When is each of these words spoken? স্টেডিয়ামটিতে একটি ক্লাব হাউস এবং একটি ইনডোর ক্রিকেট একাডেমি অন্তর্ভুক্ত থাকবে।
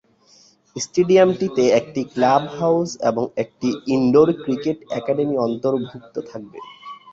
স্টেডিয়ামটিতে 0.75 1.63
একটি 1.79 2.01
ক্লাব 2.13 2.43
হাউস 2.57 2.89
এবং 3.09 3.23
একটি 3.43 3.69
ইনডোর 3.95 4.29
ক্রিকেট 4.43 4.77
একাডেমি 4.99 5.35
অন্তর্ভুক্ত 5.47 6.15
থাকবে। 6.29 6.59